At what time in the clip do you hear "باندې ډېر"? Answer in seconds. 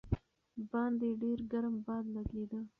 0.71-1.39